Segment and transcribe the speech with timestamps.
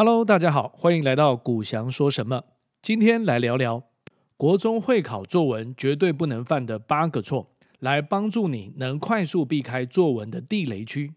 [0.00, 2.44] Hello，大家好，欢迎来到古祥说什么。
[2.80, 3.88] 今天来聊聊
[4.36, 7.50] 国中会考作文绝对不能犯的八个错，
[7.80, 11.14] 来帮助你能快速避开作文的地雷区。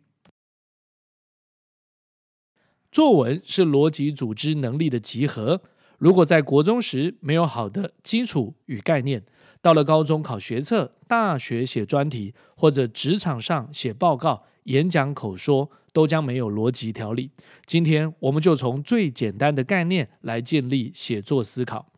[2.92, 5.62] 作文是逻辑组织能力的集合，
[6.00, 9.24] 如果在国中时没有好的基础与概念，
[9.62, 17.32] 到了高中考学测、大学写专题或者职场上写报告、演讲口说，都将没有逻辑条理。
[17.66, 21.92] 今天我们就从最简单的概念来建立写作思考。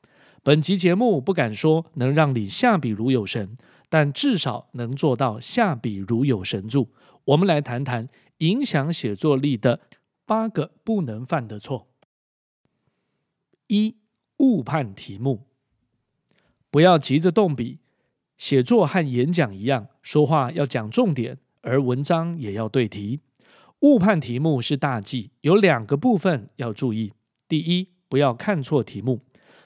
[0.44, 3.58] 本集节目不敢说能让你下笔如有神，
[3.88, 6.90] 但至少能做到下笔如有神助。
[7.26, 8.08] 我们来谈谈
[8.40, 9.80] 影响写作力的
[10.26, 11.88] 八个不能犯的错。
[13.68, 13.96] 一、
[14.38, 15.48] 误判题目，
[16.74, 17.78] 不要急着动笔。
[18.36, 23.20] 写作和演讲一样，说话要讲重点，而文章也要对题。
[23.82, 27.14] 误判题目是大忌，有两个部分要注意。
[27.48, 29.20] 第一，不要看错题目。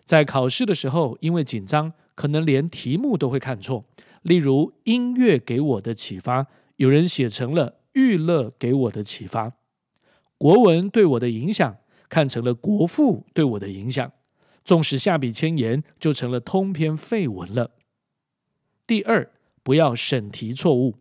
[0.04, 3.86] 在考试的时候，因为紧张，可能连题目都会看错。
[4.22, 9.54] 例如，音乐给我的启发，有人写成了娱乐给我的启发；
[10.38, 11.78] 国文对我的影响，
[12.10, 14.12] 看成了国父对我的影响。
[14.68, 17.72] 纵使下笔千言，就成了通篇废文了。
[18.86, 19.32] 第二，
[19.64, 20.96] 不要审题错误。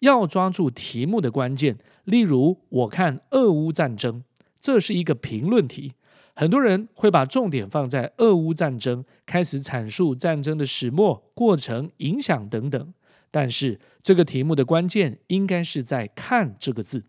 [0.00, 4.22] 要抓住题目的关键，例如我看俄乌战争，
[4.60, 5.94] 这是一个评论题，
[6.34, 12.92] 很多人会把重点放在俄乌战争，开始阐述战争的始末、过程、影响等等。
[13.30, 17.04] 但是这个题目的关键应该是在“看”这个字，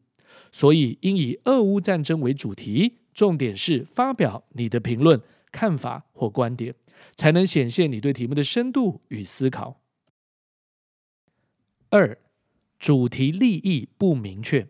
[0.54, 5.22] 所以应以俄乌战争为主题，重点是发表你的评论、
[5.52, 6.76] 看法或观点，
[7.16, 9.82] 才能显现你对题目的深度与思考。
[11.90, 12.20] 二。
[12.80, 14.68] 主题立意不明确。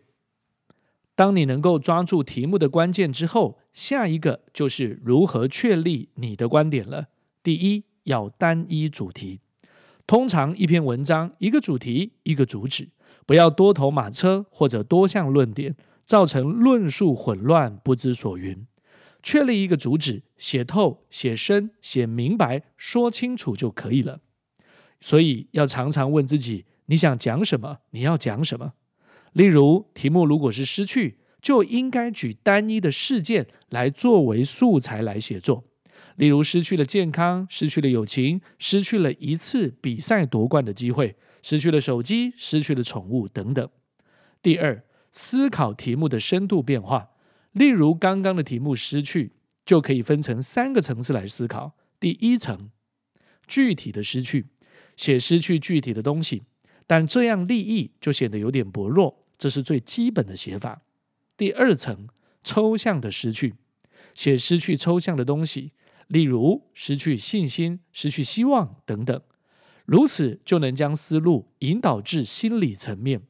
[1.14, 7.08] 当你能够抓住题目的关键之后，下一个就是如何确立你的观点了。
[7.42, 9.40] 第一，要单一主题。
[10.06, 12.88] 通常一篇文章一个主题一个主旨，
[13.26, 15.76] 不要多头马车或者多项论点，
[16.06, 18.66] 造成论述混乱不知所云。
[19.22, 24.20] 确立一个主旨，写透、写深、写明白、说清楚就可以了。
[25.00, 26.66] 所以要常常问自己。
[26.86, 27.80] 你想讲什么？
[27.90, 28.72] 你要讲什么？
[29.34, 35.64] 例如，题目如果是失去，就应该举单一的事件来作为素材来写作。
[36.16, 43.68] 例如，失去了健康，失去了友情，失去了一次比赛夺冠的机会，失去了手机，失去了宠物等等。
[44.42, 47.10] 第二，思考题目的深度变化。
[47.52, 49.32] 例如，刚刚的题目失去，
[49.64, 51.76] 就可以分成三个层次来思考。
[51.98, 52.70] 第一层，
[53.46, 54.46] 具体的失去，
[54.96, 56.44] 写失去具体的东西。
[56.86, 60.82] 但这样立意就显得有点薄弱，这是最基本的写法。
[61.36, 62.08] 第二层，
[62.42, 63.56] 抽象的失去，
[64.14, 65.72] 写失去抽象的东西，
[66.06, 69.20] 例如失去信心、失去希望等等，
[69.84, 73.22] 如此就能将思路引导至心理层面，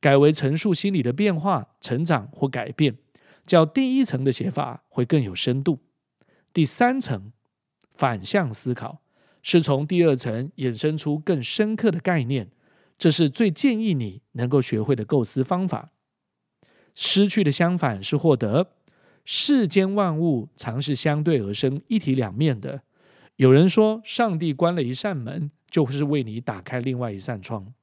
[0.00, 2.96] 改为陈述心理的变化、成长或改变，
[3.44, 5.80] 较第一层的写法会更有深度。
[6.52, 7.32] 第三层，
[7.90, 9.02] 反向思考，
[9.42, 12.50] 是从第二层衍生出更深刻的概念。
[12.96, 15.90] 这是最建议你能够学会的构思方法。
[16.94, 18.70] 失去的相反是获得。
[19.24, 22.82] 世间万物常是相对而生、一体两面的。
[23.36, 27.74] 有人说，上帝关了一扇门，就是为你打开另外一扇窗。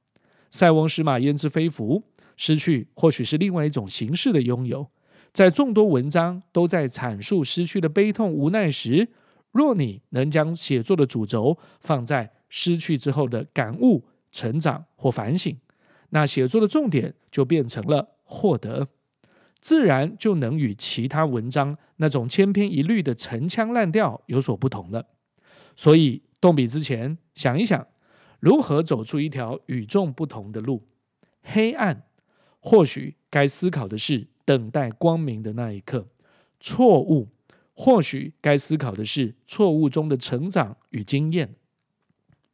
[0.50, 2.04] 塞翁失马，焉知非福？
[2.36, 4.90] 失去或许是另外一种形式的拥有。
[5.32, 9.08] 在众多文章都在阐述失去的悲痛无奈时，
[9.50, 14.04] 若你能将写作的主轴放在失去之后的感悟。
[14.34, 15.54] 成长或反省，
[16.08, 18.88] 那写作的重点就变成了获得，
[19.60, 25.08] 自然就能与其他文章那种千篇一律的陈腔滥调有所不同了。
[25.76, 27.86] 所以动笔之前想一想，
[28.40, 30.88] 如何走出一条与众不同的路。
[31.42, 32.06] 黑暗，
[32.58, 36.06] 或许该思考的是等待光明的那一刻；
[36.60, 37.28] 错误，
[37.74, 41.48] 或许该思考的是错误中的成长与经验；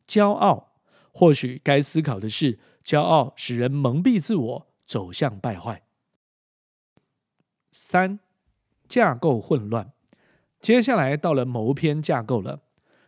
[0.07, 0.67] 骄傲。
[1.11, 5.83] 或许该思考的是，骄傲使人蒙蔽自我，走向败坏。
[7.71, 8.21] 三、
[8.87, 9.93] 架构混乱。
[10.61, 12.63] 接下来到了谋篇架构了。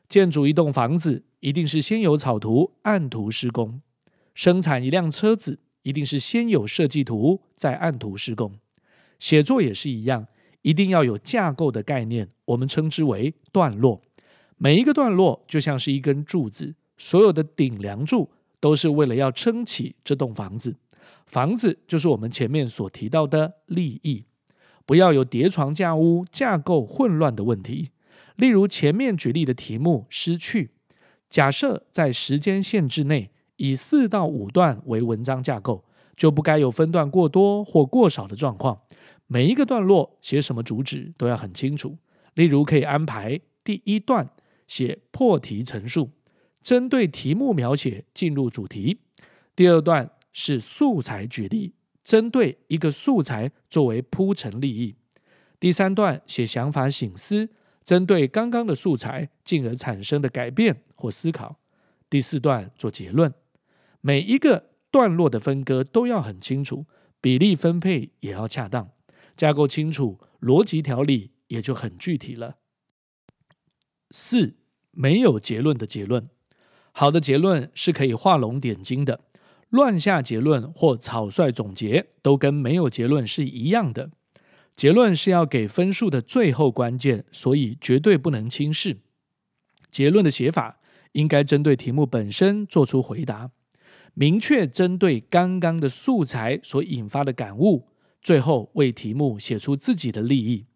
[0.08, 3.80] 建筑一栋房子，一定是先有草图，按图施工；
[4.34, 8.58] 生产一辆车子，一定是先有设计图，再按图施工。
[9.20, 10.26] 写作也是一样，
[10.62, 14.02] 一定要有架构的概念，我们称之为段落。
[14.56, 16.74] 每一个段落就像是一根柱子。
[16.98, 18.30] 所有的顶梁柱
[18.60, 20.76] 都是为了要撑起这栋房子，
[21.26, 24.24] 房子就是我们前面所提到的利益。
[24.84, 27.90] 不要有叠床架屋、架构混乱的问题。
[28.36, 30.72] 例如前面举例的题目失去，
[31.30, 35.84] 假设在时间限制内以四到五段为文章架构，
[36.14, 38.80] 就不该有分段过多或过少的状况。
[39.32, 41.98] 每一个段落写什么主旨都要很清楚。
[42.34, 44.28] 例如可以安排第一段
[44.66, 46.10] 写破题陈述，
[46.60, 48.98] 针对题目描写进入主题；
[49.54, 54.96] 第二段是素材举例，针对一个素材作为铺陈立意；
[55.60, 57.50] 第三段写想法醒思。
[57.84, 61.60] 针对刚刚的素材，进而产生的改变或思考。
[62.08, 63.32] 第四段做结论，
[64.00, 66.86] 每一个段落的分割都要很清楚，
[67.20, 68.90] 比例分配也要恰当，
[69.40, 72.58] 架构清楚，逻辑条理也就很具体了。
[74.10, 74.56] 四，
[74.90, 76.28] 没有结论的结论，
[76.92, 79.24] 好的结论是可以画龙点睛的，
[79.70, 84.10] 乱下结论或草率总结都跟没有结论是一样的。
[84.76, 88.98] 结论是要给分数的最后关键，所以绝对不能轻视。
[89.90, 90.80] 结论的写法
[91.12, 93.52] 应该针对题目本身做出回答，
[94.12, 97.86] 明确针对刚刚的素材所引发的感悟，
[98.20, 100.66] 最后为题目写出自己的立意。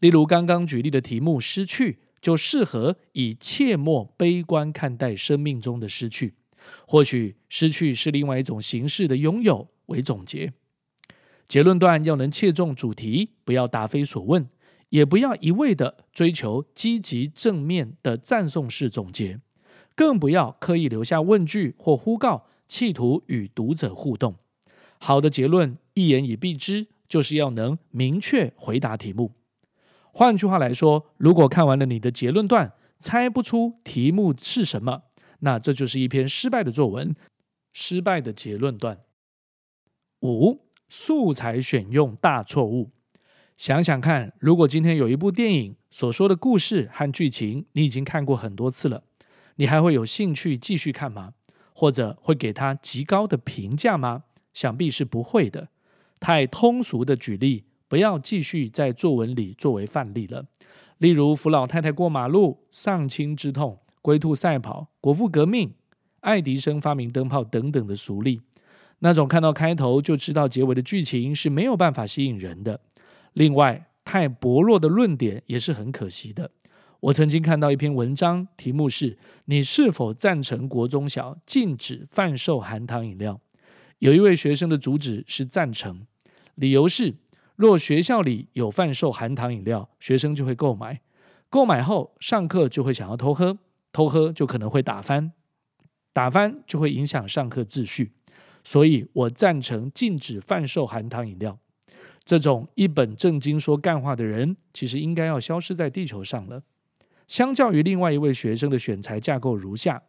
[0.00, 6.34] 例如刚刚举例的题目“失去”，就适合以切莫悲观看待生命中的失去，
[6.86, 10.52] 或许失去是另外一种形式的拥有为总结。
[11.46, 14.48] 结论段要能切中主题，不要答非所问，
[14.88, 19.40] 也不要一味的追求积极正面的赞颂式总结，
[19.94, 24.36] 更不要刻意留下问句或呼告，企图与读者互动。
[24.98, 29.32] 好的结论一言以蔽之，就是要能明确回答题目。
[30.12, 35.04] 换句话来说，如果看完了你的结论段，猜不出题目是什么，
[35.40, 37.14] 那这就是一篇失败的作文，
[37.72, 39.00] 失败的结论段。
[40.22, 40.64] 五。
[40.86, 42.92] 素材选用大错误。
[43.56, 49.02] 想想看，如果今天有一部电影所说的故事和剧情，你已经看过很多次了，
[49.56, 51.32] 你还会有兴趣继续看吗？
[51.74, 54.24] 或者会给他极高的评价吗？
[54.52, 55.70] 想必是不会的。
[56.24, 60.46] 太通俗的举例，不要继续在作文里作为范例了。
[60.96, 65.74] 例如扶老太太过马路、丧亲之痛、龟兔赛跑、国父革命、
[66.20, 68.40] 爱迪生发明灯泡等等的俗例。
[69.00, 72.80] 那种看到开头就知道结尾的剧情是没有办法吸引人的。
[73.34, 76.52] 另外，太薄弱的论点也是很可惜的。
[77.00, 83.42] 我曾经看到一篇文章，题目是“你是否赞成国中小禁止贩售含糖饮料？”
[84.00, 86.06] 有一位学生的主旨是赞成，
[86.54, 87.16] 理由是
[87.56, 91.00] 若学校里有贩售含糖饮料，学生就会购买，
[91.48, 93.58] 购买后上课就会想要偷喝，
[93.92, 95.32] 偷喝就可能会打翻，
[96.12, 98.12] 打翻就会影响上课秩序。
[98.62, 101.58] 所以我赞成禁止贩售含糖饮料。
[102.24, 106.62] 这种一本正经说干话的人，其实应该要消失在地球上了。
[107.28, 110.02] 相较于另外一位学生的选材架构如下：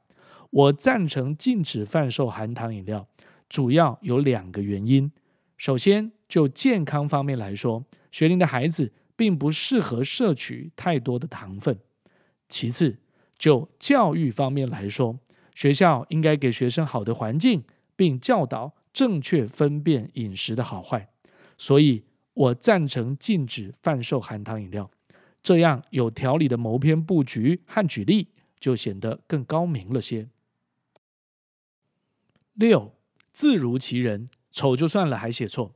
[0.49, 3.07] 我赞成禁止贩售含糖饮料，
[3.49, 5.11] 主要有两个原因。
[5.57, 11.79] 首先，就健康方面来说，学龄的孩子并不适合摄取太多的糖分。
[12.49, 12.97] 其次，
[13.37, 15.19] 就教育方面来说，
[15.53, 17.63] 学校应该给学生好的环境。
[17.97, 21.09] 并教导正确分辨饮食的好坏，
[21.57, 24.91] 所以我赞成禁止贩售含糖饮料。
[25.41, 28.27] 这样有条理的谋篇布局和举例
[28.59, 30.27] 就显得更高明了些。
[32.55, 32.93] 六，
[33.31, 35.74] 字如其人，丑就算了，还写错。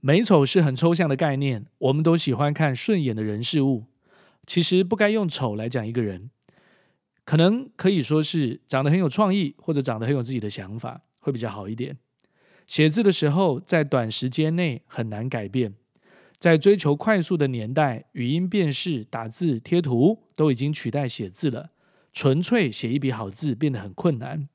[0.00, 3.84] 美丑是很抽象的概念，我们都喜欢看顺眼的人事物。
[4.46, 6.30] 其实不该用丑来讲一个人，
[7.24, 11.02] 可能可以说是长得很有创意，或者长得很有自己的想法。
[11.22, 11.98] 会比较好一点。
[12.66, 15.74] 写字的时候，在短时间内很难改变。
[16.38, 21.72] 在追求快速的年代，语音辨识、打字、贴图都已经取代写字了。
[22.14, 24.48] 纯粹写一笔好字变得很困难。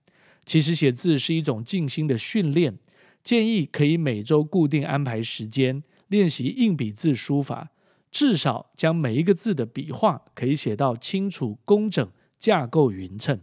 [0.43, 2.79] 其实写字是一种静心的训练，
[3.25, 7.71] 建议可以每周固定安排时间练习硬笔字书法，
[8.11, 13.41] 至少将每一个字的笔画可以写到清楚、工整、架构匀称，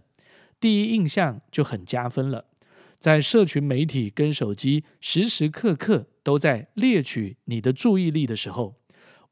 [0.61, 2.47] 第一印象就很加分了。
[3.01, 8.77] 在社群媒体跟手机时时刻刻都在猎取你的注意力的时候，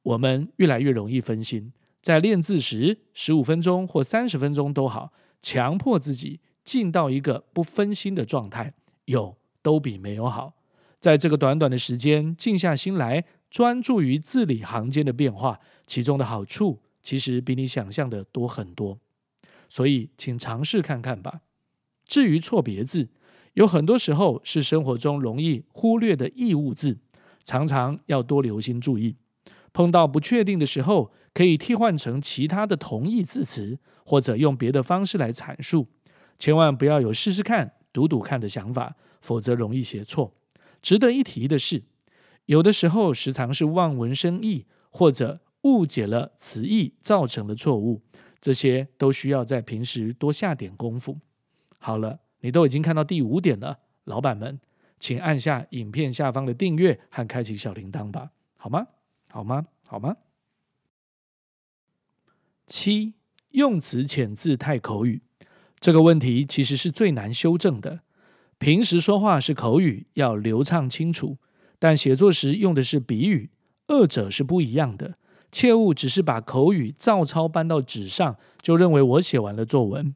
[0.03, 1.73] 我们越来越容易分心。
[2.03, 10.55] 在练字时，十五分钟或三十分钟都好，强迫自己进到一个不分心的状态，有都比没有好。
[10.99, 18.99] 在这个短短的时间，静下心来，专注于字里行间的变化，其中的好处其实比你想象的多很多。
[19.69, 21.41] 所以，请尝试看看吧。
[22.05, 23.09] 至于错别字，
[23.55, 26.99] 有很多时候是生活中容易忽略的异物字，
[27.45, 29.17] 常常要多留心注意。
[29.73, 35.87] 碰到不确定的时候，可以替换成其他的同义字词，或者用别的方式来阐述。
[36.39, 40.35] 千万不要有试试看、赌赌看的想法，否则容易写错。
[40.83, 41.85] 值得一提的是，
[42.47, 48.03] 有的时候时常是望文生义，或者误解了词义，造成的错误。
[48.41, 51.19] 这些都需要在平时多下点功夫。
[51.79, 54.59] 好了，你都已经看到第五点了，老板们，
[54.99, 58.87] 请按下影片下方的订阅和开启小铃铛吧，好吗？
[59.29, 59.67] 好吗？
[59.87, 60.17] 好吗？
[62.67, 63.15] 七，
[63.51, 65.21] 用词遣字太口语，
[65.79, 68.01] 这个问题其实是最难修正的。
[68.61, 71.39] 平时说话是口语，要流畅清楚，
[71.79, 73.49] 但写作时用的是笔语，
[73.87, 75.15] 二者是不一样的。
[75.51, 80.15] 切勿只是把口语照抄搬到纸上，就认为我写完了作文。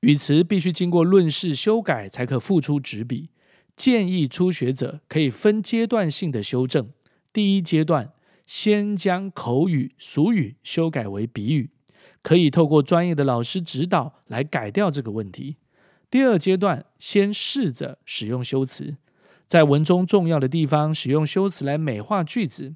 [0.00, 3.30] 语词必须经过论释修改，才可复出纸笔。
[3.74, 6.90] 建议初学者可以分阶段性的修正。
[7.32, 8.12] 第一阶段，
[8.44, 11.70] 先将口语、俗语修改为笔语，
[12.20, 15.56] 可以透过专业的老师指导来改掉这个问题。
[16.12, 18.98] 第二阶段，先试着使用修辞，
[19.46, 22.74] 在文中重要的地方使用修辞来美化句子，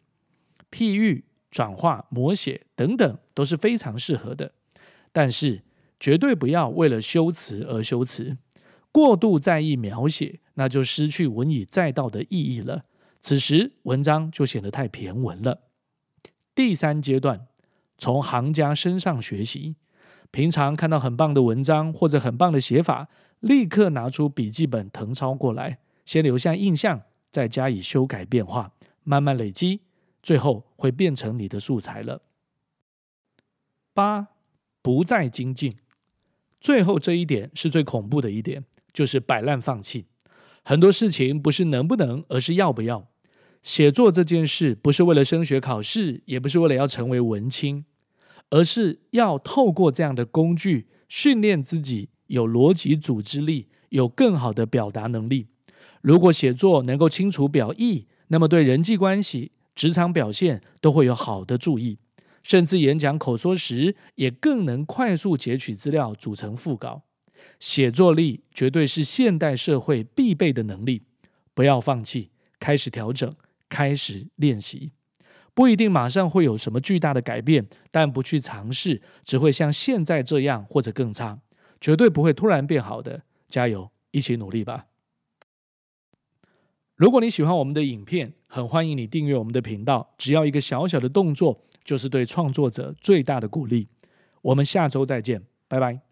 [0.71, 4.52] 譬喻、转化、摹写等等都是非常适合的。
[5.12, 5.64] 但是
[6.00, 8.38] 绝对不要为了修辞而修辞，
[8.90, 12.85] 过度在意描写，那就失去文以载道的意义了。
[13.21, 15.64] 此时文章就显得太骈文了。
[16.55, 17.47] 第三阶段，
[17.99, 19.76] 从行家身上学习，
[20.31, 23.09] 平常看到很棒的文章或者很棒的写法。
[23.40, 28.73] 立刻拿出笔记本誊抄过来，先留下印象，再加以修改变化，
[29.05, 29.83] 慢慢累积，
[30.23, 32.23] 最后会变成你的素材了。
[33.93, 34.28] 八，
[34.83, 35.76] 不再精进。
[36.61, 40.07] 最后这一点是最恐怖的一点，就是摆烂放弃。
[40.64, 43.09] 很多事情不是能不能，而是要不要。
[43.62, 47.85] 写作这件事不是为了升学考试，也不是为了要成为文青，
[48.50, 52.09] 而是要透过这样的工具训练自己。
[52.28, 55.47] 有逻辑组织力，有更好的表达能力。
[56.00, 61.99] 如果写作能够清楚表意，那么对人际关系、职场表现都会有好的注意，
[62.42, 67.02] 甚至演讲口说时也更能快速截取资料组成副稿。
[67.59, 71.02] 写作力绝对是现代社会必备的能力，
[71.54, 72.30] 不要放弃，
[72.61, 73.35] 开始调整，
[73.68, 74.92] 开始练习。
[75.54, 81.40] 不一定马上会有什么巨大的改变，但不去尝试，只会像现在这样或者更差。
[81.80, 84.87] 绝对不会突然变好的，加油，一起努力吧！
[86.95, 93.88] 如果你喜欢我们的影片，很欢迎你订阅我们的频道，只要一个小小的动作，就是对创作者最大的鼓励。
[94.40, 96.06] 我们下周再见，拜拜。